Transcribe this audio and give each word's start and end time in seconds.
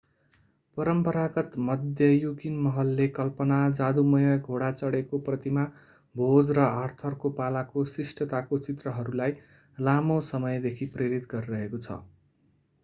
परम्परागत 0.77 1.51
मध्ययुगीन 1.59 2.55
महलले 2.59 3.07
कल्पना 3.17 3.57
जादूमय 3.79 4.37
घोडा 4.39 4.71
चढेको 4.73 5.19
प्रतिमा 5.27 5.65
भोज 6.15 6.49
र 6.59 6.63
आर्थरको 6.79 7.31
पालाको 7.35 7.83
शिष्टताको 7.91 8.59
चित्रहरूलाई 8.69 9.35
लामो 9.77 10.17
समयदेखि 10.31 10.89
प्रेरित 10.97 11.29
गरिरहेको 11.35 11.83
छ 11.85 11.99